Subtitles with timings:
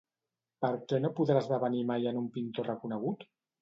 [0.65, 3.33] Per què no podrà esdevenir mai en un pintor reconegut?